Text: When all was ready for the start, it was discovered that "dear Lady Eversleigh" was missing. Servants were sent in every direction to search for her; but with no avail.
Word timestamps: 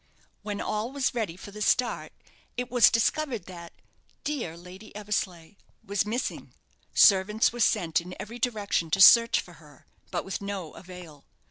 When 0.41 0.59
all 0.59 0.91
was 0.91 1.13
ready 1.13 1.37
for 1.37 1.51
the 1.51 1.61
start, 1.61 2.11
it 2.57 2.71
was 2.71 2.89
discovered 2.89 3.45
that 3.45 3.71
"dear 4.23 4.57
Lady 4.57 4.95
Eversleigh" 4.95 5.57
was 5.85 6.07
missing. 6.07 6.55
Servants 6.91 7.53
were 7.53 7.59
sent 7.59 8.01
in 8.01 8.15
every 8.19 8.39
direction 8.39 8.89
to 8.89 8.99
search 8.99 9.39
for 9.39 9.53
her; 9.61 9.85
but 10.09 10.25
with 10.25 10.41
no 10.41 10.73
avail. 10.73 11.23